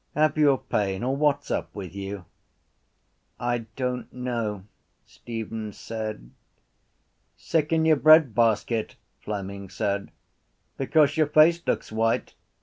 Have 0.15 0.35
you 0.35 0.49
a 0.53 0.57
pain 0.57 1.03
or 1.03 1.15
what’s 1.15 1.51
up 1.51 1.75
with 1.75 1.93
you? 1.93 2.25
—I 3.39 3.67
don’t 3.75 4.11
know, 4.11 4.63
Stephen 5.05 5.71
said. 5.73 6.31
—Sick 7.37 7.71
in 7.71 7.85
your 7.85 7.97
breadbasket, 7.97 8.95
Fleming 9.21 9.69
said, 9.69 10.09
because 10.75 11.17
your 11.17 11.27
face 11.27 11.61
looks 11.67 11.91
white. 11.91 12.33